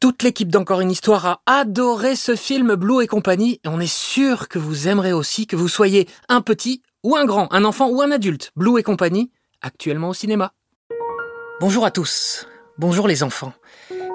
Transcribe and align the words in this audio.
Toute 0.00 0.22
l'équipe 0.22 0.50
d'Encore 0.50 0.80
une 0.80 0.90
histoire 0.90 1.26
a 1.26 1.40
adoré 1.46 2.16
ce 2.16 2.36
film 2.36 2.74
Blue 2.74 3.02
et 3.02 3.06
compagnie 3.06 3.60
et 3.64 3.68
on 3.68 3.80
est 3.80 3.92
sûr 3.92 4.48
que 4.48 4.58
vous 4.58 4.88
aimerez 4.88 5.12
aussi 5.12 5.46
que 5.46 5.56
vous 5.56 5.68
soyez 5.68 6.08
un 6.28 6.40
petit 6.40 6.82
ou 7.02 7.16
un 7.16 7.24
grand, 7.24 7.52
un 7.52 7.64
enfant 7.64 7.88
ou 7.88 8.02
un 8.02 8.10
adulte. 8.10 8.52
Blue 8.56 8.78
et 8.78 8.82
compagnie, 8.82 9.30
actuellement 9.62 10.10
au 10.10 10.14
cinéma. 10.14 10.52
Bonjour 11.60 11.84
à 11.84 11.90
tous. 11.90 12.46
Bonjour 12.78 13.08
les 13.08 13.22
enfants. 13.22 13.52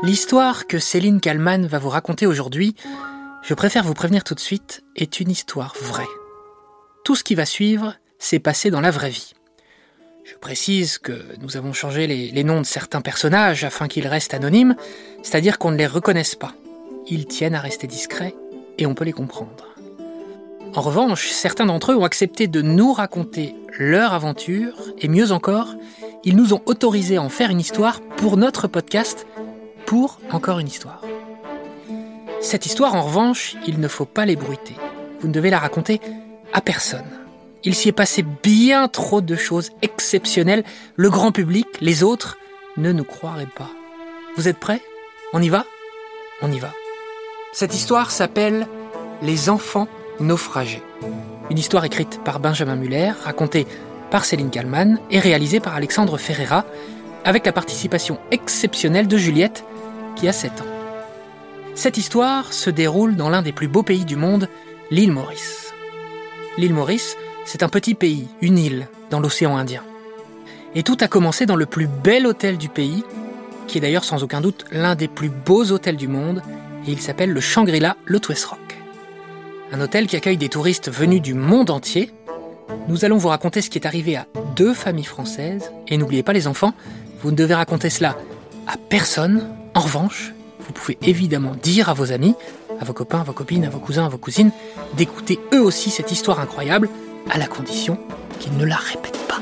L'histoire 0.04 0.68
que 0.68 0.80
Céline 0.80 1.22
Kallmann 1.22 1.66
va 1.68 1.80
vous 1.80 1.90
raconter 1.90 2.26
aujourd'hui, 2.26 2.76
je 3.42 3.54
préfère 3.54 3.84
vous 3.84 3.94
prévenir 3.94 4.24
tout 4.24 4.36
de 4.36 4.40
suite, 4.40 4.84
est 4.96 5.20
une 5.20 5.32
histoire 5.32 5.74
vraie. 5.82 6.08
Tout 7.04 7.16
ce 7.16 7.24
qui 7.24 7.36
va 7.36 7.46
suivre 7.46 7.96
s'est 8.18 8.40
passé 8.40 8.70
dans 8.70 8.82
la 8.82 8.92
vraie 8.92 9.10
vie. 9.10 9.34
Je 10.30 10.36
précise 10.36 11.00
que 11.00 11.26
nous 11.42 11.58
avons 11.58 11.74
changé 11.74 12.06
les, 12.06 12.44
noms 12.44 12.62
de 12.62 12.66
certains 12.66 13.02
personnages 13.02 13.64
afin 13.64 13.88
qu'ils 13.88 14.06
restent 14.06 14.36
anonymes, 14.36 14.76
c'est-à-dire 15.24 15.58
qu'on 15.58 15.72
ne 15.72 15.78
les 15.78 15.88
reconnaisse 15.88 16.36
pas. 16.36 16.54
Ils 17.08 17.26
tiennent 17.26 17.56
à 17.56 17.60
rester 17.60 17.88
discrets 17.88 18.36
et 18.78 18.86
on 18.86 18.94
peut 18.94 19.06
les 19.06 19.12
comprendre. 19.12 19.76
En 20.76 20.82
revanche, 20.82 21.30
certains 21.30 21.66
d'entre 21.66 21.94
eux 21.94 21.96
ont 21.96 22.04
accepté 22.04 22.46
de 22.46 22.62
nous 22.62 22.94
raconter 22.94 23.56
leur 23.80 24.14
aventure 24.14 24.76
et 25.00 25.08
mieux 25.08 25.32
encore, 25.32 25.74
ils 26.24 26.36
nous 26.36 26.54
ont 26.54 26.62
autorisé 26.68 27.18
à 27.18 27.24
en 27.24 27.30
faire 27.30 27.50
une 27.50 27.60
histoire 27.60 28.00
pour 28.00 28.38
notre 28.38 28.68
podcast, 28.68 29.26
pour 29.88 30.20
encore 30.30 30.60
une 30.60 30.68
histoire. 30.68 31.02
Cette 32.40 32.68
histoire, 32.68 32.94
en 32.94 33.02
revanche, 33.02 33.56
il 33.66 33.80
ne 33.80 33.88
faut 33.88 34.06
pas 34.06 34.28
l'ébruiter. 34.28 34.76
Vous 35.22 35.28
ne 35.28 35.34
devez 35.34 35.50
la 35.50 35.58
raconter 35.58 36.00
à 36.54 36.62
personne. 36.62 37.19
Il 37.64 37.76
s'y 37.76 37.90
est 37.90 37.94
passé 37.94 38.24
bien 38.24 38.88
trop 38.88 39.22
de 39.22 39.36
choses 39.36 39.72
exceptionnelles. 39.82 40.64
Le 40.96 41.10
grand 41.10 41.32
public, 41.32 41.68
les 41.82 42.04
autres, 42.04 42.38
ne 42.78 42.92
nous 42.92 43.04
croiraient 43.04 43.46
pas. 43.46 43.70
Vous 44.38 44.48
êtes 44.48 44.60
prêts? 44.60 44.82
On 45.34 45.42
y 45.42 45.50
va? 45.50 45.66
On 46.42 46.52
y 46.52 46.60
va. 46.60 46.74
Cette 47.52 47.76
histoire 47.76 48.12
s'appelle 48.12 48.68
Les 49.22 49.50
enfants 49.50 49.88
naufragés. 50.22 50.82
Une 51.50 51.58
histoire 51.58 51.84
écrite 51.84 52.22
par 52.24 52.40
Benjamin 52.40 52.76
Muller, 52.76 53.12
racontée 53.24 53.68
par 54.12 54.24
Céline 54.24 54.52
Kallmann 54.52 55.00
et 55.12 55.20
réalisée 55.20 55.60
par 55.60 55.76
Alexandre 55.76 56.18
Ferreira, 56.18 56.66
avec 57.26 57.46
la 57.46 57.52
participation 57.52 58.20
exceptionnelle 58.32 59.08
de 59.08 59.18
Juliette, 59.18 59.66
qui 60.16 60.28
a 60.28 60.34
7 60.34 60.62
ans. 60.62 60.66
Cette 61.76 61.98
histoire 61.98 62.54
se 62.54 62.70
déroule 62.70 63.16
dans 63.16 63.30
l'un 63.30 63.42
des 63.42 63.52
plus 63.52 63.68
beaux 63.68 63.84
pays 63.84 64.06
du 64.06 64.16
monde, 64.16 64.48
l'île 64.92 65.12
Maurice. 65.12 65.74
L'île 66.58 66.74
Maurice, 66.74 67.18
c'est 67.46 67.64
un 67.64 67.70
petit 67.70 67.96
pays, 67.96 68.28
une 68.42 68.58
île, 68.58 68.88
dans 69.10 69.20
l'océan 69.20 69.58
Indien. 69.58 69.84
Et 70.76 70.84
tout 70.84 70.98
a 71.02 71.08
commencé 71.08 71.46
dans 71.46 71.56
le 71.56 71.66
plus 71.66 71.88
bel 71.88 72.28
hôtel 72.28 72.58
du 72.58 72.70
pays, 72.70 73.04
qui 73.68 73.78
est 73.78 73.82
d'ailleurs 73.82 74.04
sans 74.04 74.24
aucun 74.24 74.42
doute 74.42 74.66
l'un 74.72 74.96
des 74.96 75.08
plus 75.08 75.30
beaux 75.30 75.72
hôtels 75.72 75.98
du 75.98 76.08
monde, 76.08 76.42
et 76.88 76.92
il 76.92 77.02
s'appelle 77.02 77.32
le 77.32 77.42
Shangri-La 77.42 77.98
Twist 78.22 78.46
Rock. 78.46 78.78
Un 79.72 79.82
hôtel 79.82 80.08
qui 80.08 80.16
accueille 80.16 80.38
des 80.38 80.50
touristes 80.50 80.92
venus 80.92 81.22
du 81.22 81.34
monde 81.34 81.70
entier. 81.70 82.12
Nous 82.88 83.06
allons 83.06 83.18
vous 83.18 83.28
raconter 83.28 83.62
ce 83.62 83.70
qui 83.70 83.78
est 83.78 83.88
arrivé 83.88 84.16
à 84.16 84.28
deux 84.56 84.74
familles 84.74 85.04
françaises, 85.04 85.72
et 85.88 85.98
n'oubliez 85.98 86.24
pas 86.24 86.34
les 86.34 86.48
enfants, 86.48 86.74
vous 87.22 87.32
ne 87.32 87.36
devez 87.36 87.54
raconter 87.54 87.90
cela 87.90 88.16
à 88.68 88.78
personne. 88.78 89.48
En 89.74 89.82
revanche, 89.82 90.34
vous 90.60 90.74
pouvez 90.74 90.98
évidemment 91.02 91.56
dire 91.62 91.90
à 91.90 91.94
vos 91.94 92.12
amis, 92.12 92.36
à 92.80 92.86
vos 92.86 92.94
copains, 92.94 93.22
à 93.22 93.24
vos 93.24 93.34
copines, 93.34 93.66
à 93.66 93.70
vos 93.70 93.80
cousins, 93.80 94.06
à 94.06 94.10
vos 94.10 94.18
cousines, 94.18 94.52
d'écouter 94.96 95.40
eux 95.54 95.62
aussi 95.62 95.90
cette 95.90 96.12
histoire 96.12 96.40
incroyable 96.40 96.90
à 97.30 97.38
la 97.38 97.48
condition 97.48 97.98
qu'il 98.40 98.56
ne 98.58 98.66
la 98.66 98.76
répète 98.76 99.18
pas. 99.28 99.40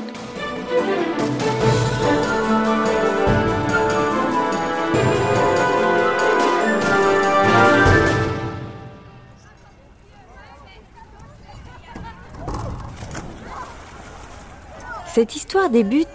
Cette 15.06 15.34
histoire 15.34 15.70
débute 15.70 16.06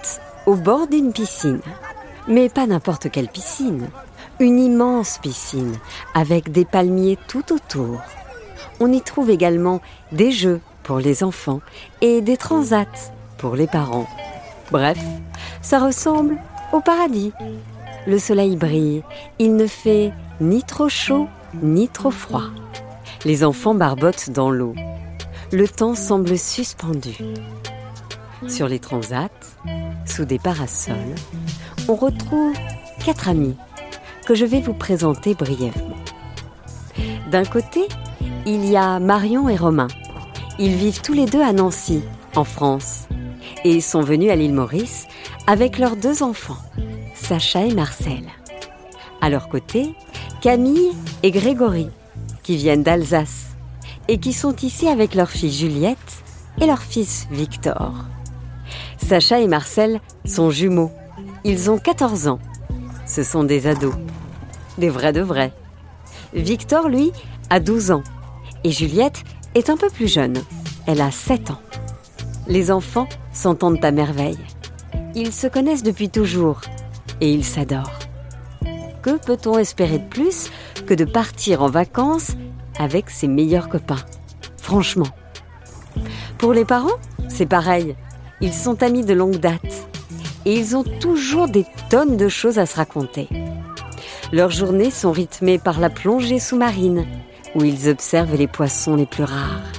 au 0.45 0.55
bord 0.55 0.87
d'une 0.87 1.11
piscine. 1.11 1.61
Mais 2.27 2.47
pas 2.49 2.65
n'importe 2.65 3.11
quelle 3.11 3.27
piscine. 3.27 3.89
Une 4.39 4.59
immense 4.59 5.19
piscine 5.21 5.77
avec 6.13 6.51
des 6.51 6.65
palmiers 6.65 7.17
tout 7.27 7.53
autour. 7.53 8.01
On 8.79 8.91
y 8.91 9.01
trouve 9.01 9.29
également 9.29 9.81
des 10.11 10.31
jeux 10.31 10.61
pour 10.83 10.99
les 10.99 11.23
enfants 11.23 11.61
et 12.01 12.21
des 12.21 12.37
transats 12.37 13.11
pour 13.37 13.55
les 13.55 13.67
parents. 13.67 14.07
Bref, 14.71 14.99
ça 15.61 15.79
ressemble 15.79 16.37
au 16.71 16.81
paradis. 16.81 17.31
Le 18.07 18.19
soleil 18.19 18.55
brille, 18.55 19.03
il 19.39 19.55
ne 19.55 19.67
fait 19.67 20.11
ni 20.41 20.63
trop 20.63 20.89
chaud 20.89 21.27
ni 21.61 21.87
trop 21.87 22.11
froid. 22.11 22.49
Les 23.25 23.43
enfants 23.43 23.75
barbotent 23.75 24.29
dans 24.29 24.49
l'eau. 24.49 24.75
Le 25.51 25.67
temps 25.67 25.95
semble 25.95 26.37
suspendu. 26.37 27.15
Sur 28.47 28.67
les 28.67 28.79
transats, 28.79 29.29
sous 30.05 30.25
des 30.25 30.39
parasols, 30.39 31.15
on 31.87 31.95
retrouve 31.95 32.55
quatre 33.05 33.29
amis 33.29 33.55
que 34.25 34.35
je 34.35 34.45
vais 34.45 34.61
vous 34.61 34.73
présenter 34.73 35.35
brièvement. 35.35 35.97
D'un 37.31 37.45
côté, 37.45 37.87
il 38.45 38.65
y 38.65 38.75
a 38.75 38.99
Marion 38.99 39.47
et 39.47 39.55
Romain, 39.55 39.87
ils 40.59 40.75
vivent 40.75 41.01
tous 41.01 41.13
les 41.13 41.25
deux 41.25 41.41
à 41.41 41.53
Nancy, 41.53 42.01
en 42.35 42.43
France, 42.43 43.07
et 43.63 43.81
sont 43.81 44.01
venus 44.01 44.31
à 44.31 44.35
l'île 44.35 44.53
Maurice 44.53 45.07
avec 45.47 45.77
leurs 45.77 45.95
deux 45.95 46.23
enfants, 46.23 46.57
Sacha 47.15 47.65
et 47.65 47.73
Marcel. 47.73 48.23
À 49.21 49.29
leur 49.29 49.49
côté, 49.49 49.95
Camille 50.41 50.91
et 51.23 51.31
Grégory, 51.31 51.89
qui 52.43 52.57
viennent 52.57 52.83
d'Alsace 52.83 53.47
et 54.07 54.17
qui 54.17 54.33
sont 54.33 54.55
ici 54.57 54.87
avec 54.87 55.15
leur 55.15 55.29
fille 55.29 55.53
Juliette 55.53 56.23
et 56.59 56.65
leur 56.65 56.81
fils 56.81 57.27
Victor. 57.31 57.93
Sacha 58.97 59.39
et 59.39 59.47
Marcel 59.47 60.01
sont 60.25 60.49
jumeaux. 60.49 60.91
Ils 61.43 61.69
ont 61.69 61.77
14 61.77 62.27
ans. 62.27 62.39
Ce 63.05 63.23
sont 63.23 63.43
des 63.43 63.67
ados. 63.67 63.95
Des 64.77 64.89
vrais 64.89 65.13
de 65.13 65.21
vrais. 65.21 65.53
Victor, 66.33 66.89
lui, 66.89 67.11
a 67.49 67.59
12 67.59 67.91
ans. 67.91 68.03
Et 68.63 68.71
Juliette 68.71 69.23
est 69.55 69.69
un 69.69 69.77
peu 69.77 69.89
plus 69.89 70.07
jeune. 70.07 70.41
Elle 70.87 71.01
a 71.01 71.11
7 71.11 71.51
ans. 71.51 71.61
Les 72.47 72.71
enfants 72.71 73.07
s'entendent 73.31 73.83
à 73.83 73.91
merveille. 73.91 74.39
Ils 75.15 75.31
se 75.31 75.47
connaissent 75.47 75.83
depuis 75.83 76.09
toujours 76.09 76.61
et 77.21 77.31
ils 77.31 77.45
s'adorent. 77.45 77.99
Que 79.01 79.17
peut-on 79.17 79.57
espérer 79.57 79.99
de 79.99 80.07
plus 80.07 80.49
que 80.85 80.93
de 80.93 81.05
partir 81.05 81.61
en 81.61 81.69
vacances 81.69 82.31
avec 82.79 83.09
ses 83.09 83.27
meilleurs 83.27 83.69
copains? 83.69 84.03
Franchement. 84.57 85.07
Pour 86.37 86.53
les 86.53 86.65
parents, 86.65 86.97
c'est 87.27 87.45
pareil. 87.45 87.95
Ils 88.41 88.53
sont 88.53 88.81
amis 88.81 89.05
de 89.05 89.13
longue 89.13 89.37
date 89.37 89.87
et 90.45 90.53
ils 90.53 90.75
ont 90.75 90.83
toujours 90.83 91.47
des 91.47 91.65
tonnes 91.89 92.17
de 92.17 92.27
choses 92.27 92.59
à 92.59 92.65
se 92.65 92.75
raconter. 92.75 93.29
Leurs 94.31 94.51
journées 94.51 94.91
sont 94.91 95.11
rythmées 95.11 95.59
par 95.59 95.79
la 95.79 95.89
plongée 95.89 96.39
sous-marine, 96.39 97.05
où 97.55 97.63
ils 97.63 97.89
observent 97.89 98.35
les 98.35 98.47
poissons 98.47 98.95
les 98.95 99.05
plus 99.05 99.23
rares. 99.23 99.71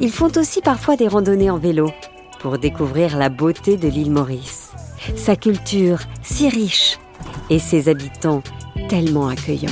Ils 0.00 0.12
font 0.12 0.30
aussi 0.36 0.60
parfois 0.60 0.96
des 0.96 1.08
randonnées 1.08 1.50
en 1.50 1.58
vélo 1.58 1.90
pour 2.40 2.58
découvrir 2.58 3.16
la 3.16 3.28
beauté 3.28 3.76
de 3.76 3.88
l'île 3.88 4.10
Maurice, 4.10 4.72
sa 5.16 5.36
culture 5.36 6.00
si 6.22 6.48
riche 6.48 6.98
et 7.50 7.58
ses 7.58 7.88
habitants 7.88 8.42
tellement 8.88 9.28
accueillants. 9.28 9.70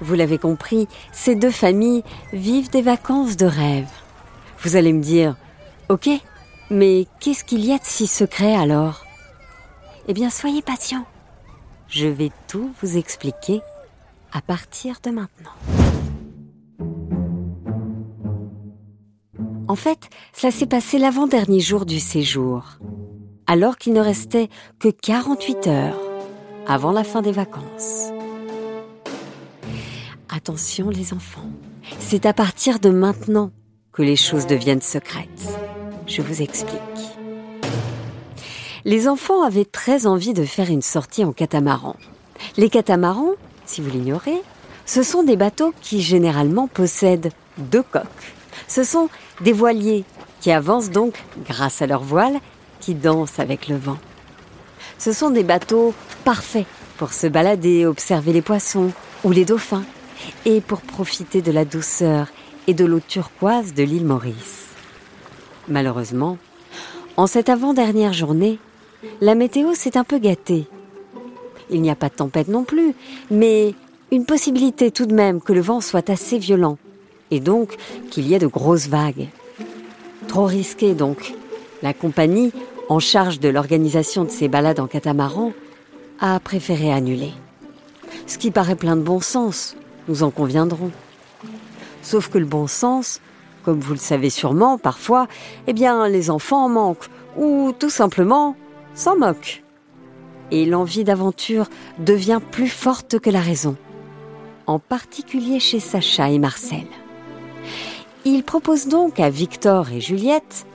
Vous 0.00 0.14
l'avez 0.14 0.38
compris, 0.38 0.86
ces 1.12 1.34
deux 1.34 1.50
familles 1.50 2.04
vivent 2.32 2.70
des 2.70 2.82
vacances 2.82 3.36
de 3.36 3.46
rêve. 3.46 3.88
Vous 4.62 4.76
allez 4.76 4.92
me 4.92 5.02
dire, 5.02 5.36
ok, 5.88 6.10
mais 6.70 7.06
qu'est-ce 7.20 7.44
qu'il 7.44 7.64
y 7.64 7.72
a 7.72 7.78
de 7.78 7.84
si 7.84 8.06
secret 8.06 8.54
alors? 8.54 9.06
Eh 10.06 10.12
bien, 10.12 10.28
soyez 10.28 10.60
patient. 10.60 11.06
Je 11.88 12.06
vais 12.08 12.30
tout 12.48 12.72
vous 12.82 12.96
expliquer 12.96 13.60
à 14.32 14.40
partir 14.40 14.96
de 15.02 15.10
maintenant. 15.10 15.52
En 19.68 19.76
fait, 19.76 20.10
ça 20.32 20.50
s'est 20.50 20.66
passé 20.66 20.98
l'avant-dernier 20.98 21.60
jour 21.60 21.86
du 21.86 21.98
séjour, 22.00 22.78
alors 23.46 23.78
qu'il 23.78 23.92
ne 23.92 24.00
restait 24.00 24.48
que 24.78 24.88
48 24.88 25.66
heures. 25.68 26.00
avant 26.66 26.92
la 26.92 27.04
fin 27.04 27.22
des 27.22 27.32
vacances. 27.32 28.10
Attention 30.28 30.88
les 30.88 31.12
enfants, 31.12 31.50
c'est 31.98 32.26
à 32.26 32.32
partir 32.32 32.78
de 32.80 32.88
maintenant 32.88 33.50
que 33.92 34.02
les 34.02 34.16
choses 34.16 34.46
deviennent 34.46 34.80
secrètes. 34.80 35.58
Je 36.06 36.22
vous 36.22 36.42
explique. 36.42 36.93
Les 38.86 39.08
enfants 39.08 39.42
avaient 39.42 39.64
très 39.64 40.06
envie 40.06 40.34
de 40.34 40.44
faire 40.44 40.68
une 40.68 40.82
sortie 40.82 41.24
en 41.24 41.32
catamaran. 41.32 41.96
Les 42.58 42.68
catamarans, 42.68 43.32
si 43.64 43.80
vous 43.80 43.90
l'ignorez, 43.90 44.42
ce 44.84 45.02
sont 45.02 45.22
des 45.22 45.36
bateaux 45.36 45.72
qui 45.80 46.02
généralement 46.02 46.68
possèdent 46.68 47.32
deux 47.56 47.82
coques. 47.82 48.34
Ce 48.68 48.84
sont 48.84 49.08
des 49.40 49.52
voiliers 49.52 50.04
qui 50.40 50.50
avancent 50.52 50.90
donc 50.90 51.14
grâce 51.46 51.80
à 51.80 51.86
leurs 51.86 52.02
voiles 52.02 52.38
qui 52.80 52.94
dansent 52.94 53.38
avec 53.38 53.68
le 53.68 53.76
vent. 53.76 53.96
Ce 54.98 55.12
sont 55.12 55.30
des 55.30 55.44
bateaux 55.44 55.94
parfaits 56.24 56.66
pour 56.98 57.14
se 57.14 57.26
balader, 57.26 57.86
observer 57.86 58.34
les 58.34 58.42
poissons 58.42 58.92
ou 59.24 59.32
les 59.32 59.46
dauphins 59.46 59.84
et 60.44 60.60
pour 60.60 60.82
profiter 60.82 61.40
de 61.40 61.52
la 61.52 61.64
douceur 61.64 62.26
et 62.66 62.74
de 62.74 62.84
l'eau 62.84 63.00
turquoise 63.00 63.72
de 63.72 63.82
l'île 63.82 64.04
Maurice. 64.04 64.66
Malheureusement, 65.68 66.36
en 67.16 67.26
cette 67.26 67.48
avant-dernière 67.48 68.12
journée, 68.12 68.58
la 69.20 69.34
météo 69.34 69.74
s'est 69.74 69.96
un 69.96 70.04
peu 70.04 70.18
gâtée. 70.18 70.66
Il 71.70 71.82
n'y 71.82 71.90
a 71.90 71.96
pas 71.96 72.08
de 72.08 72.14
tempête 72.14 72.48
non 72.48 72.64
plus, 72.64 72.94
mais 73.30 73.74
une 74.10 74.26
possibilité 74.26 74.90
tout 74.90 75.06
de 75.06 75.14
même 75.14 75.40
que 75.40 75.52
le 75.52 75.60
vent 75.60 75.80
soit 75.80 76.10
assez 76.10 76.38
violent 76.38 76.78
et 77.30 77.40
donc 77.40 77.76
qu'il 78.10 78.26
y 78.28 78.34
ait 78.34 78.38
de 78.38 78.46
grosses 78.46 78.88
vagues. 78.88 79.28
Trop 80.28 80.44
risqué 80.44 80.94
donc. 80.94 81.34
La 81.82 81.92
compagnie, 81.92 82.52
en 82.88 82.98
charge 82.98 83.40
de 83.40 83.48
l'organisation 83.48 84.24
de 84.24 84.30
ces 84.30 84.48
balades 84.48 84.80
en 84.80 84.86
catamaran, 84.86 85.52
a 86.20 86.38
préféré 86.40 86.92
annuler. 86.92 87.32
Ce 88.26 88.38
qui 88.38 88.50
paraît 88.50 88.76
plein 88.76 88.96
de 88.96 89.02
bon 89.02 89.20
sens, 89.20 89.76
nous 90.08 90.22
en 90.22 90.30
conviendrons. 90.30 90.90
Sauf 92.02 92.28
que 92.28 92.38
le 92.38 92.46
bon 92.46 92.66
sens, 92.66 93.20
comme 93.64 93.80
vous 93.80 93.94
le 93.94 93.98
savez 93.98 94.30
sûrement, 94.30 94.78
parfois, 94.78 95.26
eh 95.66 95.72
bien, 95.72 96.08
les 96.08 96.30
enfants 96.30 96.64
en 96.64 96.68
manquent, 96.68 97.08
ou 97.36 97.72
tout 97.78 97.90
simplement 97.90 98.56
s'en 98.94 99.16
moquent. 99.16 99.62
Et 100.50 100.66
l'envie 100.66 101.04
d'aventure 101.04 101.68
devient 101.98 102.40
plus 102.50 102.68
forte 102.68 103.18
que 103.18 103.30
la 103.30 103.40
raison, 103.40 103.76
en 104.66 104.78
particulier 104.78 105.60
chez 105.60 105.80
Sacha 105.80 106.30
et 106.30 106.38
Marcel. 106.38 106.86
Il 108.24 108.44
propose 108.44 108.86
donc 108.86 109.20
à 109.20 109.30
Victor 109.30 109.90
et 109.90 110.00
Juliette, 110.00 110.66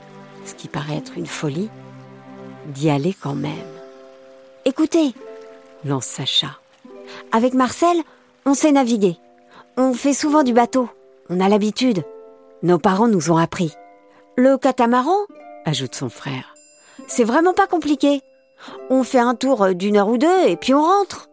ce 0.46 0.54
qui 0.54 0.68
paraît 0.68 0.98
être 0.98 1.18
une 1.18 1.26
folie, 1.26 1.70
d'y 2.68 2.90
aller 2.90 3.16
quand 3.20 3.36
même. 3.36 3.54
Écoutez, 4.66 5.14
lance 5.86 6.06
Sacha. 6.06 6.60
Avec 7.32 7.54
Marcel, 7.54 7.98
on 8.46 8.54
sait 8.54 8.72
naviguer. 8.72 9.18
On 9.78 9.94
fait 9.94 10.14
souvent 10.14 10.44
du 10.44 10.54
bateau. 10.54 10.90
On 11.30 11.40
a 11.40 11.50
l'habitude. 11.50 12.04
Nos 12.64 12.80
parents 12.80 13.08
nous 13.08 13.32
ont 13.32 13.38
appris. 13.38 13.74
Le 14.36 14.58
catamaran, 14.58 15.18
ajoute 15.66 15.96
son 15.96 16.10
frère, 16.10 16.54
c'est 17.10 17.24
vraiment 17.26 17.54
pas 17.54 17.68
compliqué. 17.68 18.22
On 18.90 19.04
fait 19.04 19.20
un 19.20 19.36
tour 19.36 19.74
d'une 19.74 19.98
heure 19.98 20.08
ou 20.08 20.18
deux 20.18 20.48
et 20.48 20.56
puis 20.56 20.74
on 20.74 20.82
rentre. 20.82 21.28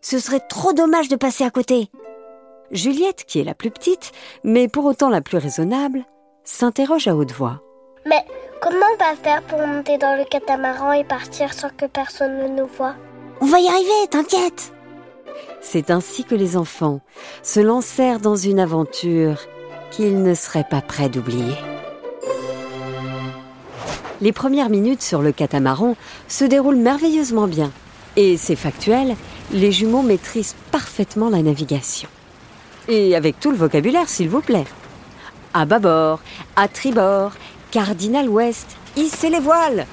Ce 0.00 0.18
serait 0.18 0.40
trop 0.40 0.72
dommage 0.72 1.08
de 1.08 1.16
passer 1.16 1.44
à 1.44 1.50
côté. 1.50 1.90
Juliette, 2.70 3.24
qui 3.24 3.40
est 3.40 3.44
la 3.44 3.54
plus 3.54 3.70
petite, 3.70 4.12
mais 4.42 4.68
pour 4.68 4.84
autant 4.84 5.08
la 5.08 5.20
plus 5.20 5.38
raisonnable, 5.38 6.04
s'interroge 6.44 7.08
à 7.08 7.14
haute 7.16 7.32
voix. 7.32 7.60
Mais 8.06 8.24
comment 8.60 8.86
on 8.94 8.96
va 8.96 9.16
faire 9.16 9.42
pour 9.42 9.58
monter 9.66 9.98
dans 9.98 10.16
le 10.16 10.24
catamaran 10.24 10.92
et 10.92 11.04
partir 11.04 11.52
sans 11.52 11.70
que 11.70 11.86
personne 11.86 12.38
ne 12.38 12.60
nous 12.60 12.66
voie 12.66 12.94
On 13.40 13.46
va 13.46 13.60
y 13.60 13.68
arriver, 13.68 14.08
t'inquiète 14.10 14.72
C'est 15.60 15.90
ainsi 15.90 16.24
que 16.24 16.34
les 16.34 16.56
enfants 16.56 17.00
se 17.42 17.60
lancèrent 17.60 18.20
dans 18.20 18.36
une 18.36 18.60
aventure 18.60 19.40
qu'ils 19.90 20.22
ne 20.22 20.34
seraient 20.34 20.66
pas 20.68 20.80
prêts 20.80 21.08
d'oublier. 21.08 21.54
Les 24.20 24.32
premières 24.32 24.68
minutes 24.68 25.02
sur 25.02 25.22
le 25.22 25.30
catamaran 25.30 25.96
se 26.26 26.44
déroulent 26.44 26.76
merveilleusement 26.76 27.46
bien. 27.46 27.70
Et 28.16 28.36
c'est 28.36 28.56
factuel, 28.56 29.14
les 29.52 29.70
jumeaux 29.70 30.02
maîtrisent 30.02 30.56
parfaitement 30.72 31.30
la 31.30 31.42
navigation. 31.42 32.08
Et 32.88 33.14
avec 33.14 33.38
tout 33.38 33.50
le 33.50 33.56
vocabulaire, 33.56 34.08
s'il 34.08 34.28
vous 34.28 34.40
plaît. 34.40 34.66
À 35.54 35.66
bâbord, 35.66 36.20
à 36.56 36.66
tribord, 36.66 37.32
cardinal 37.70 38.28
ouest, 38.28 38.76
hissez 38.96 39.30
les 39.30 39.40
voiles. 39.40 39.86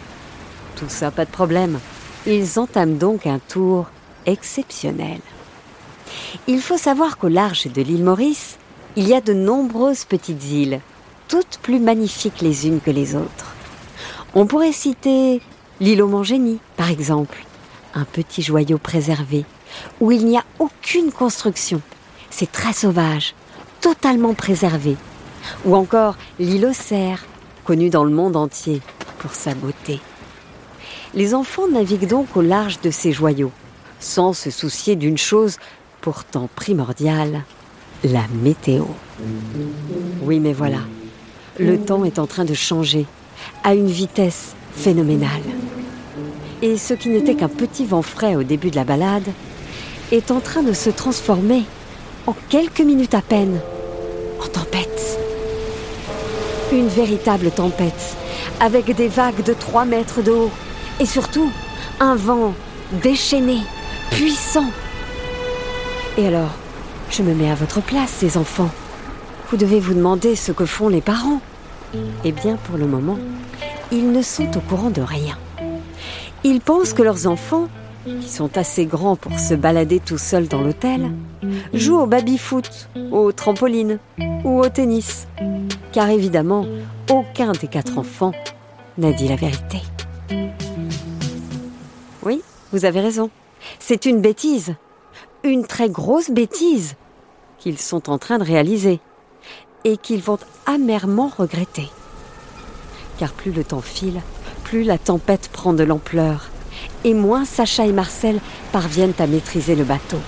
Tout 0.76 0.90
ça, 0.90 1.12
pas 1.12 1.26
de 1.26 1.32
problème. 1.32 1.80
Ils 2.26 2.58
entament 2.58 2.98
donc 2.98 3.28
un 3.28 3.40
tour 3.40 3.88
exceptionnel. 4.26 5.20
Il 6.48 6.62
faut 6.62 6.78
savoir 6.78 7.18
qu'au 7.18 7.28
large 7.28 7.68
de 7.68 7.82
l'île 7.82 8.04
Maurice, 8.04 8.58
il 8.96 9.08
y 9.08 9.14
a 9.14 9.22
de 9.22 9.34
nombreuses 9.34 10.06
petites 10.06 10.50
îles, 10.50 10.80
toutes 11.28 11.60
plus 11.62 11.80
magnifiques 11.80 12.42
les 12.42 12.68
unes 12.68 12.80
que 12.80 12.92
les 12.92 13.16
autres. 13.16 13.55
On 14.38 14.48
pourrait 14.48 14.74
citer 14.74 15.42
l'île 15.80 16.04
par 16.76 16.90
exemple, 16.90 17.46
un 17.94 18.04
petit 18.04 18.42
joyau 18.42 18.78
préservé, 18.78 19.46
où 20.02 20.12
il 20.12 20.26
n'y 20.26 20.38
a 20.38 20.44
aucune 20.60 21.14
construction, 21.14 21.82
c'est 22.30 22.52
très 22.52 22.74
sauvage, 22.74 23.34
totalement 23.80 24.34
préservé. 24.34 24.98
Ou 25.64 25.74
encore 25.74 26.18
l'île 26.38 26.66
aux 26.66 26.74
cerfs, 26.74 27.24
connue 27.64 27.90
dans 27.90 28.04
le 28.04 28.12
monde 28.12 28.36
entier 28.36 28.82
pour 29.20 29.34
sa 29.34 29.54
beauté. 29.54 30.02
Les 31.14 31.34
enfants 31.34 31.70
naviguent 31.70 32.08
donc 32.08 32.36
au 32.36 32.42
large 32.42 32.82
de 32.82 32.92
ces 32.92 33.14
joyaux, 33.14 33.54
sans 34.02 34.34
se 34.34 34.52
soucier 34.52 34.98
d'une 34.98 35.18
chose 35.18 35.60
pourtant 36.02 36.50
primordiale, 36.56 37.44
la 38.04 38.28
météo. 38.44 38.84
Oui, 40.24 40.42
mais 40.42 40.52
voilà, 40.52 40.80
le 41.58 41.80
temps 41.80 42.04
est 42.04 42.20
en 42.20 42.28
train 42.28 42.44
de 42.44 42.54
changer 42.54 43.06
à 43.64 43.74
une 43.74 43.88
vitesse 43.88 44.56
phénoménale. 44.76 45.30
Et 46.62 46.78
ce 46.78 46.94
qui 46.94 47.10
n'était 47.10 47.36
qu'un 47.36 47.50
petit 47.50 47.86
vent 47.86 48.02
frais 48.02 48.36
au 48.36 48.44
début 48.44 48.72
de 48.72 48.76
la 48.76 48.84
balade 48.84 49.28
est 50.12 50.32
en 50.32 50.40
train 50.40 50.64
de 50.64 50.74
se 50.74 50.90
transformer 50.90 51.64
en 52.28 52.36
quelques 52.50 52.82
minutes 52.82 53.14
à 53.14 53.22
peine, 53.22 53.60
en 54.44 54.48
tempête. 54.48 55.20
Une 56.72 56.88
véritable 56.88 57.52
tempête, 57.52 58.16
avec 58.60 58.96
des 58.96 59.08
vagues 59.08 59.44
de 59.44 59.54
3 59.54 59.86
mètres 59.86 60.22
de 60.22 60.32
haut, 60.32 60.52
et 61.00 61.06
surtout 61.06 61.52
un 62.00 62.16
vent 62.16 62.54
déchaîné, 63.04 63.58
puissant. 64.12 64.70
Et 66.18 66.28
alors, 66.28 66.52
je 67.12 67.22
me 67.22 67.34
mets 67.34 67.52
à 67.52 67.56
votre 67.56 67.82
place, 67.82 68.22
les 68.22 68.38
enfants. 68.38 68.72
Vous 69.52 69.58
devez 69.58 69.80
vous 69.80 69.94
demander 69.94 70.36
ce 70.36 70.52
que 70.52 70.66
font 70.66 70.90
les 70.90 71.02
parents. 71.02 71.42
Eh 72.24 72.32
bien, 72.32 72.58
pour 72.58 72.78
le 72.78 72.88
moment, 72.88 73.18
ils 73.92 74.12
ne 74.12 74.22
sont 74.22 74.58
au 74.58 74.62
courant 74.62 74.90
de 74.90 75.02
rien. 75.02 75.38
Ils 76.44 76.62
pensent 76.62 76.94
que 76.94 77.04
leurs 77.04 77.28
enfants 77.28 77.68
qui 78.06 78.30
sont 78.30 78.58
assez 78.58 78.86
grands 78.86 79.16
pour 79.16 79.40
se 79.40 79.56
balader 79.56 80.00
tout 80.00 80.18
seuls 80.18 80.48
dans 80.48 80.62
l'hôtel, 80.62 81.12
jouent 81.74 82.02
au 82.02 82.06
baby-foot, 82.06 82.90
au 83.12 83.32
trampoline 83.32 84.00
ou 84.44 84.60
au 84.60 84.70
tennis. 84.70 85.28
Car 85.92 86.10
évidemment, 86.10 86.66
aucun 87.10 87.52
des 87.54 87.68
quatre 87.68 87.98
enfants 87.98 88.34
n'a 88.98 89.12
dit 89.12 89.28
la 89.28 89.36
vérité. 89.36 89.82
Oui, 92.24 92.42
vous 92.72 92.86
avez 92.86 93.02
raison. 93.02 93.30
C'est 93.80 94.06
une 94.06 94.22
bêtise. 94.22 94.76
Une 95.44 95.66
très 95.66 95.90
grosse 95.90 96.30
bêtise 96.30 96.96
qu'ils 97.58 97.80
sont 97.80 98.10
en 98.10 98.18
train 98.18 98.38
de 98.38 98.44
réaliser 98.44 99.00
et 99.86 99.96
qu'ils 99.96 100.22
vont 100.22 100.40
amèrement 100.66 101.32
regretter. 101.38 101.90
Car 103.18 103.32
plus 103.32 103.52
le 103.52 103.64
temps 103.64 103.82
file, 103.82 104.22
plus 104.66 104.84
la 104.84 104.98
tempête 104.98 105.50
prend 105.54 105.72
de 105.72 105.84
l'ampleur 105.84 106.50
et 107.06 107.14
moins 107.14 107.46
Sacha 107.46 107.86
et 107.86 107.94
Marcel 107.94 108.40
parviennent 108.72 109.14
à 109.20 109.28
maîtriser 109.28 109.76
le 109.76 109.86
bateau. 109.86 110.20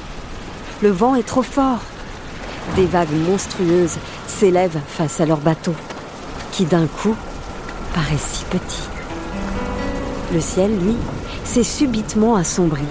Le 0.81 0.89
vent 0.89 1.15
est 1.15 1.27
trop 1.27 1.43
fort. 1.43 1.81
Des 2.75 2.85
vagues 2.85 3.15
monstrueuses 3.27 3.97
s'élèvent 4.27 4.79
face 4.87 5.19
à 5.19 5.25
leur 5.25 5.39
bateau, 5.39 5.73
qui 6.51 6.65
d'un 6.65 6.85
coup 6.85 7.15
paraît 7.93 8.17
si 8.17 8.45
petit. 8.45 8.83
Le 10.33 10.39
ciel, 10.39 10.71
lui, 10.79 10.95
s'est 11.45 11.63
subitement 11.63 12.35
assombri. 12.35 12.85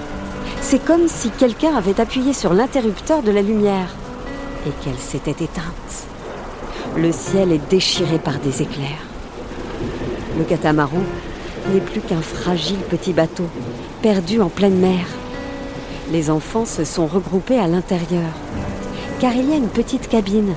C'est 0.62 0.84
comme 0.84 1.06
si 1.06 1.30
quelqu'un 1.30 1.76
avait 1.76 2.00
appuyé 2.00 2.32
sur 2.32 2.54
l'interrupteur 2.54 3.22
de 3.22 3.30
la 3.30 3.42
lumière 3.42 3.94
et 4.66 4.70
qu'elle 4.82 4.98
s'était 4.98 5.44
éteinte. 5.44 6.06
Le 6.96 7.12
ciel 7.12 7.52
est 7.52 7.68
déchiré 7.68 8.18
par 8.18 8.38
des 8.38 8.62
éclairs. 8.62 9.04
Le 10.38 10.44
catamaran 10.44 11.02
n'est 11.70 11.80
plus 11.80 12.00
qu'un 12.00 12.22
fragile 12.22 12.78
petit 12.88 13.12
bateau, 13.12 13.44
perdu 14.00 14.40
en 14.40 14.48
pleine 14.48 14.78
mer. 14.78 15.04
Les 16.10 16.30
enfants 16.30 16.64
se 16.64 16.84
sont 16.84 17.06
regroupés 17.06 17.58
à 17.58 17.66
l'intérieur, 17.66 18.30
car 19.20 19.34
il 19.34 19.50
y 19.50 19.52
a 19.52 19.56
une 19.56 19.68
petite 19.68 20.08
cabine. 20.08 20.54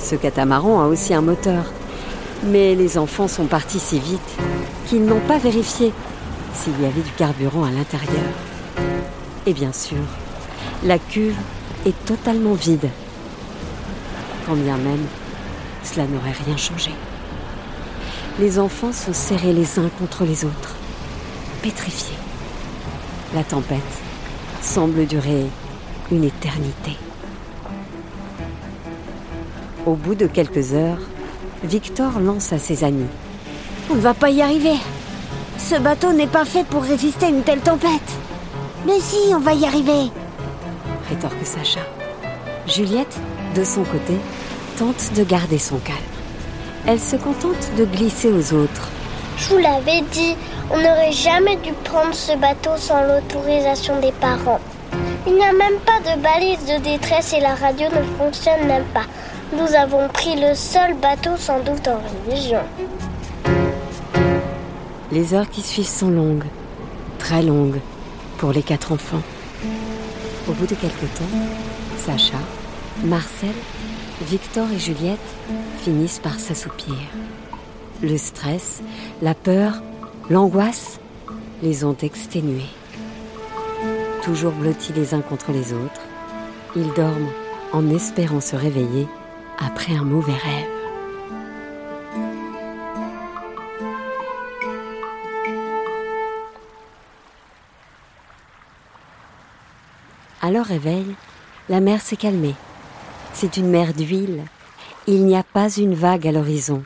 Ce 0.00 0.16
catamaran 0.16 0.82
a 0.82 0.86
aussi 0.86 1.14
un 1.14 1.20
moteur, 1.20 1.72
mais 2.44 2.74
les 2.74 2.98
enfants 2.98 3.28
sont 3.28 3.46
partis 3.46 3.78
si 3.78 4.00
vite 4.00 4.20
qu'ils 4.86 5.04
n'ont 5.04 5.20
pas 5.28 5.38
vérifié 5.38 5.92
s'il 6.54 6.80
y 6.82 6.86
avait 6.86 7.02
du 7.02 7.12
carburant 7.16 7.62
à 7.62 7.70
l'intérieur. 7.70 8.32
Et 9.46 9.52
bien 9.52 9.72
sûr, 9.72 10.02
la 10.82 10.98
cuve 10.98 11.36
est 11.86 12.04
totalement 12.04 12.54
vide. 12.54 12.88
Quand 14.44 14.54
bien 14.56 14.76
même, 14.76 15.06
cela 15.82 16.06
n'aurait 16.06 16.34
rien 16.46 16.56
changé. 16.56 16.90
Les 18.38 18.58
enfants 18.58 18.92
sont 18.92 19.12
serrés 19.12 19.52
les 19.52 19.78
uns 19.78 19.90
contre 19.98 20.24
les 20.24 20.44
autres, 20.44 20.74
pétrifiés. 21.62 22.16
La 23.34 23.44
tempête 23.44 23.80
semble 24.62 25.06
durer 25.06 25.46
une 26.10 26.24
éternité. 26.24 26.96
Au 29.84 29.94
bout 29.94 30.14
de 30.14 30.26
quelques 30.26 30.74
heures, 30.74 31.00
Victor 31.64 32.20
lance 32.20 32.52
à 32.52 32.58
ses 32.58 32.84
amis. 32.84 33.08
On 33.90 33.94
ne 33.94 34.00
va 34.00 34.14
pas 34.14 34.30
y 34.30 34.42
arriver. 34.42 34.76
Ce 35.58 35.76
bateau 35.76 36.12
n'est 36.12 36.26
pas 36.26 36.44
fait 36.44 36.64
pour 36.64 36.82
résister 36.82 37.26
à 37.26 37.28
une 37.28 37.42
telle 37.42 37.60
tempête. 37.60 37.90
Mais 38.86 39.00
si, 39.00 39.34
on 39.34 39.38
va 39.38 39.54
y 39.54 39.64
arriver. 39.64 40.10
Rétorque 41.08 41.44
Sacha. 41.44 41.80
Juliette, 42.66 43.18
de 43.54 43.64
son 43.64 43.84
côté, 43.84 44.14
tente 44.76 45.12
de 45.14 45.24
garder 45.24 45.58
son 45.58 45.78
calme. 45.78 45.98
Elle 46.86 47.00
se 47.00 47.16
contente 47.16 47.70
de 47.76 47.84
glisser 47.84 48.32
aux 48.32 48.54
autres. 48.54 48.88
Je 49.36 49.48
vous 49.48 49.58
l'avais 49.58 50.02
dit, 50.12 50.36
on 50.70 50.78
n'aurait 50.78 51.12
jamais 51.12 51.56
dû 51.56 51.72
prendre 51.84 52.14
ce 52.14 52.36
bateau 52.36 52.70
sans 52.76 53.02
l'autorisation 53.02 54.00
des 54.00 54.12
parents. 54.12 54.60
Il 55.26 55.34
n'y 55.34 55.44
a 55.44 55.52
même 55.52 55.78
pas 55.86 56.00
de 56.00 56.20
balise 56.20 56.64
de 56.66 56.82
détresse 56.82 57.32
et 57.32 57.40
la 57.40 57.54
radio 57.54 57.86
ne 57.88 58.02
fonctionne 58.18 58.66
même 58.66 58.84
pas. 58.92 59.06
Nous 59.56 59.74
avons 59.74 60.08
pris 60.08 60.40
le 60.40 60.54
seul 60.54 60.94
bateau 60.94 61.36
sans 61.36 61.60
doute 61.60 61.86
en 61.88 62.00
région. 62.30 62.60
Les 65.12 65.34
heures 65.34 65.50
qui 65.50 65.62
suivent 65.62 65.86
sont 65.86 66.10
longues, 66.10 66.44
très 67.18 67.42
longues, 67.42 67.80
pour 68.38 68.52
les 68.52 68.62
quatre 68.62 68.92
enfants. 68.92 69.22
Au 70.48 70.52
bout 70.52 70.66
de 70.66 70.74
quelque 70.74 71.06
temps, 71.16 71.24
Sacha, 71.98 72.38
Marcel, 73.04 73.54
Victor 74.22 74.70
et 74.70 74.78
Juliette 74.78 75.18
finissent 75.82 76.20
par 76.20 76.38
s'assoupir. 76.38 76.94
Le 78.02 78.16
stress, 78.16 78.80
la 79.20 79.34
peur, 79.34 79.82
l'angoisse 80.30 81.00
les 81.62 81.84
ont 81.84 81.96
exténués. 81.96 82.70
Toujours 84.22 84.52
blottis 84.52 84.92
les 84.92 85.14
uns 85.14 85.20
contre 85.20 85.50
les 85.50 85.72
autres, 85.72 86.00
ils 86.76 86.92
dorment 86.92 87.30
en 87.72 87.88
espérant 87.90 88.40
se 88.40 88.54
réveiller 88.54 89.08
après 89.58 89.94
un 89.96 90.04
mauvais 90.04 90.32
rêve. 90.32 90.68
À 100.40 100.50
leur 100.50 100.66
réveil, 100.66 101.14
la 101.68 101.80
mer 101.80 102.00
s'est 102.00 102.16
calmée. 102.16 102.54
C'est 103.32 103.56
une 103.56 103.68
mer 103.68 103.92
d'huile. 103.94 104.44
Il 105.06 105.24
n'y 105.26 105.36
a 105.36 105.42
pas 105.42 105.70
une 105.70 105.94
vague 105.94 106.26
à 106.26 106.32
l'horizon. 106.32 106.84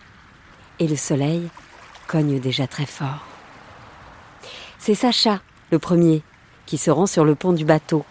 Et 0.78 0.86
le 0.86 0.96
soleil 0.96 1.48
cogne 2.06 2.38
déjà 2.40 2.66
très 2.66 2.86
fort. 2.86 3.26
C'est 4.78 4.94
Sacha, 4.94 5.40
le 5.70 5.78
premier, 5.78 6.22
qui 6.66 6.78
se 6.78 6.90
rend 6.90 7.06
sur 7.06 7.24
le 7.24 7.34
pont 7.34 7.52
du 7.52 7.64
bateau, 7.64 8.04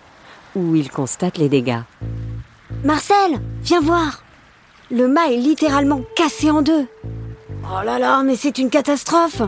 où 0.56 0.76
il 0.76 0.90
constate 0.90 1.38
les 1.38 1.50
dégâts. 1.50 1.82
Marcel, 2.84 3.40
viens 3.64 3.82
voir. 3.82 4.24
Le 4.92 5.08
mât 5.08 5.32
est 5.32 5.38
littéralement 5.38 6.02
cassé 6.16 6.52
en 6.52 6.62
deux. 6.62 6.86
Oh 7.64 7.84
là 7.84 7.98
là, 7.98 8.22
mais 8.24 8.36
c'est 8.36 8.58
une 8.58 8.70
catastrophe. 8.70 9.42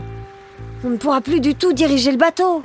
On 0.84 0.90
ne 0.90 0.96
pourra 0.96 1.20
plus 1.20 1.40
du 1.40 1.54
tout 1.54 1.72
diriger 1.72 2.10
le 2.10 2.16
bateau. 2.16 2.62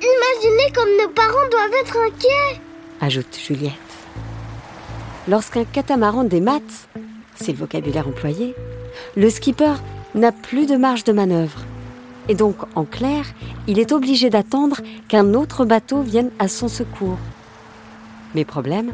Imaginez 0.00 0.72
comme 0.74 0.88
nos 1.00 1.08
parents 1.10 1.48
doivent 1.50 1.80
être 1.80 1.96
inquiets. 1.96 2.60
ajoute 3.00 3.38
Juliette. 3.38 3.85
Lorsqu'un 5.28 5.64
catamaran 5.64 6.22
démate, 6.22 6.88
c'est 7.34 7.50
le 7.52 7.58
vocabulaire 7.58 8.06
employé, 8.06 8.54
le 9.16 9.28
skipper 9.28 9.74
n'a 10.14 10.30
plus 10.30 10.66
de 10.66 10.76
marge 10.76 11.02
de 11.02 11.12
manœuvre. 11.12 11.64
Et 12.28 12.34
donc, 12.34 12.56
en 12.76 12.84
clair, 12.84 13.24
il 13.66 13.80
est 13.80 13.92
obligé 13.92 14.30
d'attendre 14.30 14.80
qu'un 15.08 15.34
autre 15.34 15.64
bateau 15.64 16.02
vienne 16.02 16.30
à 16.38 16.46
son 16.46 16.68
secours. 16.68 17.18
Mais 18.34 18.44
problème, 18.44 18.92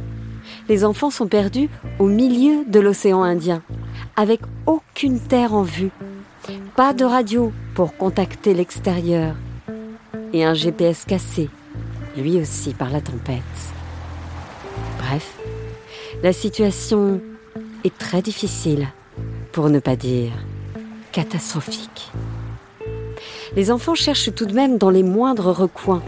les 0.68 0.84
enfants 0.84 1.10
sont 1.10 1.26
perdus 1.26 1.68
au 1.98 2.06
milieu 2.06 2.64
de 2.66 2.80
l'océan 2.80 3.22
Indien, 3.22 3.62
avec 4.16 4.40
aucune 4.66 5.20
terre 5.20 5.54
en 5.54 5.62
vue, 5.62 5.90
pas 6.76 6.94
de 6.94 7.04
radio 7.04 7.52
pour 7.74 7.96
contacter 7.96 8.54
l'extérieur, 8.54 9.34
et 10.32 10.44
un 10.44 10.54
GPS 10.54 11.04
cassé, 11.04 11.50
lui 12.16 12.40
aussi 12.40 12.72
par 12.72 12.90
la 12.90 13.02
tempête. 13.02 13.42
La 16.22 16.32
situation 16.32 17.20
est 17.82 17.98
très 17.98 18.22
difficile, 18.22 18.86
pour 19.50 19.70
ne 19.70 19.80
pas 19.80 19.96
dire 19.96 20.30
catastrophique. 21.10 22.12
Les 23.56 23.72
enfants 23.72 23.96
cherchent 23.96 24.32
tout 24.32 24.46
de 24.46 24.54
même 24.54 24.78
dans 24.78 24.90
les 24.90 25.02
moindres 25.02 25.50
recoins 25.50 26.00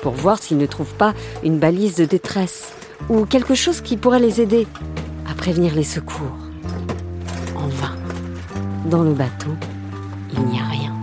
pour 0.00 0.14
voir 0.14 0.42
s'ils 0.42 0.56
ne 0.56 0.64
trouvent 0.64 0.94
pas 0.94 1.12
une 1.44 1.58
balise 1.58 1.96
de 1.96 2.06
détresse 2.06 2.72
ou 3.10 3.26
quelque 3.26 3.54
chose 3.54 3.82
qui 3.82 3.98
pourrait 3.98 4.20
les 4.20 4.40
aider 4.40 4.66
à 5.30 5.34
prévenir 5.34 5.74
les 5.74 5.84
secours. 5.84 6.38
En 7.54 7.68
vain. 7.68 7.94
Dans 8.86 9.02
le 9.02 9.12
bateau, 9.12 9.54
il 10.32 10.40
n'y 10.46 10.58
a 10.58 10.64
rien. 10.64 10.94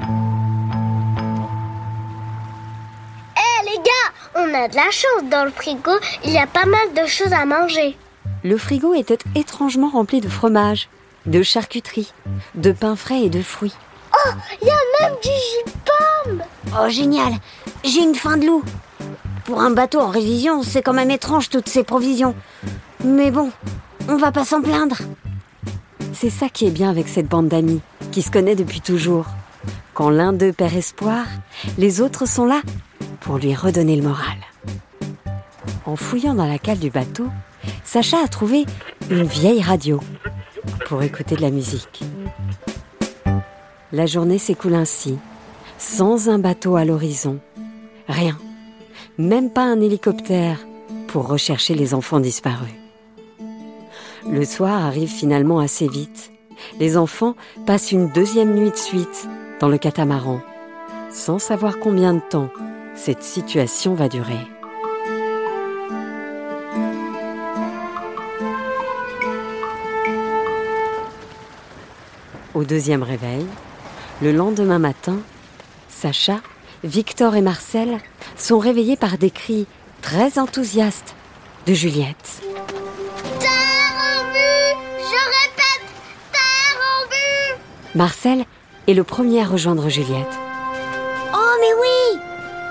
Eh 3.38 3.70
les 3.70 3.78
gars, 3.78 4.12
on 4.38 4.54
a 4.56 4.68
de 4.68 4.76
la 4.76 4.90
chance. 4.90 5.30
Dans 5.30 5.46
le 5.46 5.52
frigo, 5.52 5.92
il 6.24 6.32
y 6.32 6.40
a 6.40 6.48
pas 6.48 6.66
mal 6.66 6.94
de 6.96 7.08
choses 7.08 7.32
à 7.32 7.46
manger. 7.46 7.96
Le 8.46 8.60
frigo 8.60 8.94
était 8.94 9.18
étrangement 9.34 9.90
rempli 9.90 10.22
de 10.22 10.30
fromage, 10.30 10.88
de 11.26 11.42
charcuterie, 11.42 12.14
de 12.54 12.72
pain 12.72 12.96
frais 12.96 13.24
et 13.24 13.30
de 13.32 13.42
fruits. 13.42 13.74
Oh, 14.14 14.30
il 14.62 14.68
y 14.68 14.70
a 14.70 14.76
même 15.02 15.16
du 15.20 15.30
jus 15.30 15.66
de 15.66 15.72
pomme. 16.30 16.44
Oh 16.80 16.88
génial, 16.88 17.34
j'ai 17.84 18.04
une 18.04 18.14
faim 18.14 18.38
de 18.38 18.46
loup. 18.46 18.64
Pour 19.46 19.62
un 19.62 19.72
bateau 19.72 20.00
en 20.00 20.10
révision, 20.10 20.62
c'est 20.62 20.84
quand 20.84 20.94
même 20.94 21.10
étrange 21.10 21.50
toutes 21.50 21.68
ces 21.68 21.84
provisions. 21.84 22.36
Mais 23.04 23.32
bon, 23.32 23.50
on 24.08 24.18
va 24.18 24.32
pas 24.32 24.46
s'en 24.46 24.62
plaindre. 24.62 24.98
C'est 26.14 26.30
ça 26.30 26.48
qui 26.48 26.68
est 26.68 26.72
bien 26.72 26.92
avec 26.92 27.08
cette 27.08 27.28
bande 27.28 27.48
d'amis, 27.48 27.82
qui 28.12 28.22
se 28.22 28.30
connaît 28.30 28.56
depuis 28.56 28.82
toujours. 28.82 29.26
Quand 29.96 30.12
l'un 30.12 30.34
d'eux 30.34 30.54
perd 30.54 30.76
espoir, 30.76 31.26
les 31.80 32.00
autres 32.00 32.28
sont 32.28 32.46
là 32.46 32.62
pour 33.22 33.40
lui 33.40 33.56
redonner 33.56 33.96
le 33.96 34.04
moral. 34.04 34.38
En 35.88 35.96
fouillant 35.96 36.36
dans 36.36 36.46
la 36.46 36.60
cale 36.60 36.78
du 36.78 36.92
bateau, 36.92 37.28
Sacha 37.84 38.18
a 38.24 38.28
trouvé 38.28 38.66
une 39.10 39.24
vieille 39.24 39.62
radio 39.62 40.00
pour 40.86 41.04
écouter 41.04 41.36
de 41.36 41.42
la 41.42 41.52
musique. 41.52 42.04
La 43.92 44.06
journée 44.06 44.38
s'écoule 44.40 44.76
ainsi, 44.76 45.18
sans 45.78 46.30
un 46.30 46.40
bateau 46.40 46.76
à 46.76 46.86
l'horizon. 46.86 47.40
Rien, 48.08 48.38
même 49.18 49.52
pas 49.52 49.64
un 49.64 49.80
hélicoptère 49.80 50.60
pour 51.08 51.28
rechercher 51.28 51.76
les 51.76 51.94
enfants 51.94 52.20
disparus. 52.20 52.74
Le 54.30 54.44
soir 54.44 54.84
arrive 54.84 55.10
finalement 55.10 55.60
assez 55.60 55.88
vite. 55.88 56.32
Les 56.80 56.98
enfants 56.98 57.36
passent 57.66 57.92
une 57.92 58.10
deuxième 58.10 58.56
nuit 58.56 58.72
de 58.72 58.76
suite 58.76 59.28
dans 59.60 59.70
le 59.70 59.78
catamaran, 59.78 60.42
sans 61.12 61.40
savoir 61.40 61.80
combien 61.80 62.14
de 62.16 62.22
temps 62.30 62.50
cette 62.96 63.24
situation 63.24 63.94
va 63.94 64.10
durer. 64.10 64.40
Au 72.56 72.64
deuxième 72.64 73.04
réveil, 73.04 73.46
le 74.22 74.32
lendemain 74.32 74.80
matin, 74.80 75.18
Sacha, 75.90 76.40
Victor 76.86 77.36
et 77.36 77.42
Marcel 77.42 78.00
sont 78.38 78.60
réveillés 78.60 78.96
par 78.96 79.18
des 79.18 79.30
cris 79.30 79.68
très 80.02 80.40
enthousiastes 80.40 81.16
de 81.68 81.74
Juliette. 81.74 82.42
Terre 83.40 83.52
en 84.00 84.24
vue 84.32 84.78
Je 85.00 85.04
répète, 85.04 85.86
terre 86.32 86.80
en 86.80 87.04
vue 87.10 87.60
Marcel 87.94 88.46
est 88.88 88.94
le 88.94 89.04
premier 89.04 89.42
à 89.42 89.46
rejoindre 89.46 89.90
Juliette. 89.90 90.40
Oh 91.34 91.56
mais 91.60 91.74
oui 91.82 92.20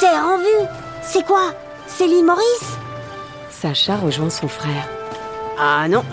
Terre 0.00 0.24
en 0.24 0.38
vue 0.38 0.66
C'est 1.02 1.26
quoi? 1.26 1.52
C'est 1.88 2.06
l'île 2.06 2.24
Maurice? 2.24 2.78
Sacha 3.50 3.96
rejoint 3.96 4.30
son 4.30 4.48
frère. 4.48 4.88
Ah 5.58 5.86
non, 5.88 6.04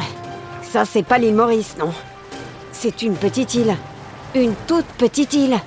ça 0.62 0.84
c'est 0.84 1.04
pas 1.04 1.18
l'île 1.20 1.36
Maurice, 1.36 1.78
non. 1.80 1.94
C'est 2.84 3.04
une 3.04 3.14
petite 3.14 3.54
île. 3.54 3.78
Une 4.34 4.56
toute 4.66 4.88
petite 4.98 5.34
île. 5.34 5.60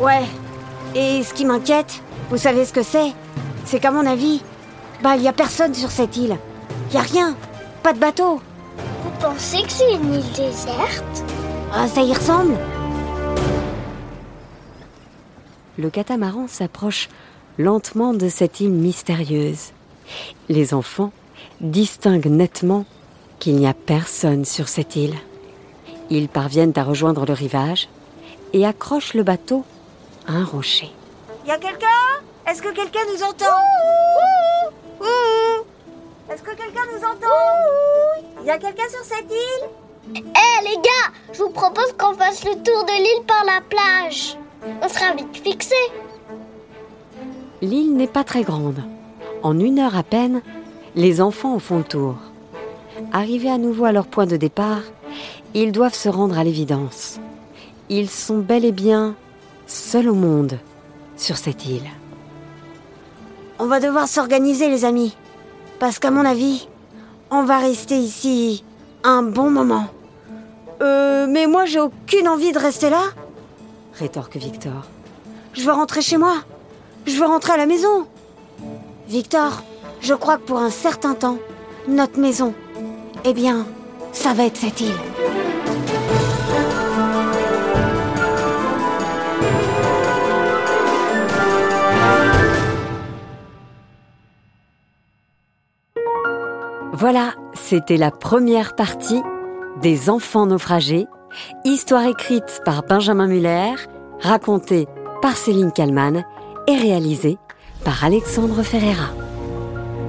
Ouais. 0.00 0.24
Et 0.96 1.22
ce 1.22 1.32
qui 1.32 1.44
m'inquiète, 1.44 2.02
vous 2.30 2.36
savez 2.36 2.64
ce 2.64 2.72
que 2.72 2.82
c'est? 2.82 3.12
C'est 3.64 3.78
qu'à 3.78 3.92
mon 3.92 4.04
avis, 4.04 4.42
bah 5.04 5.14
il 5.14 5.22
y 5.22 5.28
a 5.28 5.32
personne 5.32 5.72
sur 5.72 5.92
cette 5.92 6.16
île. 6.16 6.36
Y 6.92 6.96
a 6.96 7.00
rien. 7.00 7.36
Pas 7.84 7.92
de 7.92 8.00
bateau. 8.00 8.40
Vous 9.04 9.10
pensez 9.20 9.62
que 9.62 9.70
c'est 9.70 9.94
une 9.94 10.14
île 10.14 10.32
déserte? 10.32 11.24
Ah, 11.72 11.86
ça 11.86 12.02
y 12.02 12.12
ressemble. 12.12 12.56
Le 15.78 15.90
catamaran 15.90 16.48
s'approche 16.48 17.08
lentement 17.56 18.14
de 18.14 18.28
cette 18.28 18.58
île 18.58 18.72
mystérieuse. 18.72 19.70
Les 20.48 20.74
enfants 20.74 21.12
distinguent 21.60 22.26
nettement 22.26 22.84
qu'il 23.38 23.54
n'y 23.54 23.68
a 23.68 23.74
personne 23.74 24.44
sur 24.44 24.66
cette 24.66 24.96
île. 24.96 25.14
Ils 26.10 26.28
parviennent 26.28 26.72
à 26.76 26.84
rejoindre 26.84 27.24
le 27.26 27.32
rivage 27.32 27.88
et 28.52 28.66
accrochent 28.66 29.14
le 29.14 29.22
bateau 29.22 29.64
à 30.26 30.32
un 30.32 30.44
rocher. 30.44 30.90
Y 31.46 31.50
a 31.50 31.58
quelqu'un? 31.58 31.86
Est-ce 32.46 32.62
que 32.62 32.72
quelqu'un 32.72 33.00
nous 33.12 33.22
entend? 33.22 33.60
Est-ce 36.30 36.42
que 36.42 36.50
quelqu'un 36.50 36.86
nous 36.92 37.04
entend? 37.04 38.44
Y 38.44 38.50
a 38.50 38.58
quelqu'un 38.58 38.88
sur 38.90 39.04
cette 39.04 39.30
île? 39.30 39.68
Eh 40.14 40.68
les 40.68 40.76
gars, 40.76 41.12
je 41.32 41.42
vous 41.42 41.50
propose 41.50 41.92
qu'on 41.98 42.14
fasse 42.14 42.44
le 42.44 42.52
tour 42.62 42.84
de 42.84 42.96
l'île 42.96 43.26
par 43.26 43.44
la 43.44 43.60
plage. 43.62 44.36
On 44.82 44.88
sera 44.88 45.14
vite 45.14 45.36
fixé. 45.42 45.74
L'île 47.62 47.96
n'est 47.96 48.06
pas 48.06 48.24
très 48.24 48.42
grande. 48.42 48.82
En 49.42 49.58
une 49.58 49.78
heure 49.78 49.96
à 49.96 50.02
peine, 50.02 50.42
les 50.94 51.20
enfants 51.20 51.54
en 51.54 51.58
font 51.58 51.78
le 51.78 51.84
tour. 51.84 52.16
Arrivés 53.12 53.50
à 53.50 53.58
nouveau 53.58 53.84
à 53.86 53.92
leur 53.92 54.06
point 54.06 54.26
de 54.26 54.36
départ, 54.36 54.82
ils 55.54 55.72
doivent 55.72 55.94
se 55.94 56.08
rendre 56.08 56.38
à 56.38 56.44
l'évidence. 56.44 57.18
Ils 57.88 58.10
sont 58.10 58.38
bel 58.38 58.64
et 58.64 58.72
bien 58.72 59.14
seuls 59.66 60.08
au 60.08 60.14
monde 60.14 60.58
sur 61.16 61.36
cette 61.36 61.66
île. 61.66 61.88
On 63.58 63.66
va 63.66 63.80
devoir 63.80 64.08
s'organiser 64.08 64.68
les 64.68 64.84
amis. 64.84 65.16
Parce 65.78 65.98
qu'à 65.98 66.10
mon 66.10 66.24
avis, 66.24 66.68
on 67.30 67.44
va 67.44 67.58
rester 67.58 67.96
ici 67.96 68.64
un 69.02 69.22
bon 69.22 69.50
moment. 69.50 69.86
Euh, 70.82 71.26
mais 71.28 71.46
moi 71.46 71.66
j'ai 71.66 71.80
aucune 71.80 72.28
envie 72.28 72.52
de 72.52 72.58
rester 72.58 72.90
là. 72.90 73.02
Rétorque 73.94 74.36
Victor. 74.36 74.86
Je 75.52 75.62
veux 75.62 75.72
rentrer 75.72 76.02
chez 76.02 76.16
moi. 76.16 76.36
Je 77.06 77.16
veux 77.16 77.26
rentrer 77.26 77.52
à 77.52 77.56
la 77.56 77.66
maison. 77.66 78.06
Victor, 79.08 79.62
je 80.00 80.14
crois 80.14 80.36
que 80.36 80.42
pour 80.42 80.58
un 80.58 80.70
certain 80.70 81.14
temps, 81.14 81.38
notre 81.86 82.18
maison, 82.18 82.54
eh 83.24 83.34
bien, 83.34 83.66
ça 84.14 84.32
va 84.32 84.46
être 84.46 84.56
cette 84.56 84.80
île. 84.80 84.94
Voilà, 96.92 97.34
c'était 97.52 97.96
la 97.96 98.10
première 98.10 98.76
partie 98.76 99.20
des 99.82 100.08
Enfants 100.08 100.46
naufragés, 100.46 101.06
histoire 101.64 102.06
écrite 102.06 102.62
par 102.64 102.84
Benjamin 102.84 103.26
Muller, 103.26 103.74
racontée 104.20 104.86
par 105.20 105.36
Céline 105.36 105.72
Kallmann 105.72 106.24
et 106.66 106.76
réalisée 106.76 107.36
par 107.84 108.04
Alexandre 108.04 108.62
Ferreira. 108.62 109.08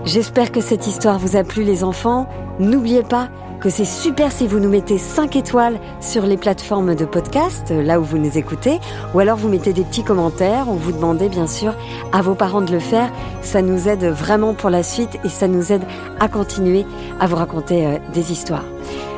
J'espère 0.06 0.52
que 0.52 0.62
cette 0.62 0.86
histoire 0.88 1.18
vous 1.18 1.36
a 1.36 1.44
plu 1.44 1.64
les 1.64 1.84
enfants. 1.84 2.30
N'oubliez 2.60 3.04
pas 3.04 3.30
c'est 3.70 3.86
super 3.86 4.32
si 4.32 4.48
vous 4.48 4.60
nous 4.60 4.70
mettez 4.70 4.98
5 4.98 5.36
étoiles 5.36 5.80
sur 6.00 6.26
les 6.26 6.38
plateformes 6.38 6.96
de 6.96 7.06
podcast, 7.06 7.72
là 7.72 8.00
où 8.00 8.04
vous 8.04 8.18
nous 8.18 8.38
écoutez, 8.38 8.80
ou 9.14 9.20
alors 9.20 9.38
vous 9.38 9.50
mettez 9.50 9.74
des 9.74 9.84
petits 9.84 10.04
commentaires, 10.04 10.70
ou 10.70 10.76
vous 10.76 10.92
demandez 10.92 11.30
bien 11.30 11.48
sûr 11.48 11.76
à 12.12 12.22
vos 12.22 12.36
parents 12.36 12.62
de 12.62 12.72
le 12.72 12.80
faire. 12.80 13.12
Ça 13.42 13.62
nous 13.62 13.88
aide 13.88 14.06
vraiment 14.06 14.54
pour 14.54 14.70
la 14.70 14.84
suite 14.84 15.18
et 15.24 15.30
ça 15.30 15.48
nous 15.48 15.72
aide 15.72 15.84
à 16.20 16.28
continuer 16.28 16.86
à 17.20 17.28
vous 17.28 17.36
raconter 17.36 17.86
euh, 17.86 17.98
des 18.14 18.32
histoires. 18.32 18.66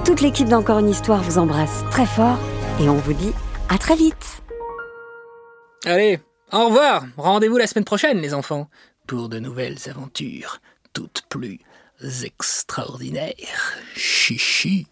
Toute 0.06 0.22
l'équipe 0.22 0.48
d'Encore 0.48 0.80
une 0.80 0.90
histoire 0.90 1.22
vous 1.22 1.38
embrasse 1.38 1.84
très 1.92 2.06
fort 2.06 2.38
et 2.80 2.88
on 2.90 2.96
vous 2.96 3.14
dit 3.14 3.34
à 3.70 3.78
très 3.78 3.96
vite. 3.96 4.42
Allez, 5.86 6.20
au 6.54 6.66
revoir. 6.68 7.06
Rendez-vous 7.18 7.58
la 7.58 7.68
semaine 7.68 7.86
prochaine, 7.86 8.20
les 8.20 8.34
enfants, 8.34 8.70
pour 9.06 9.30
de 9.30 9.40
nouvelles 9.40 9.78
aventures, 9.90 10.60
toutes 10.94 11.24
plus 11.30 11.60
extraordinaires. 12.02 13.76
Chichi. 13.96 14.88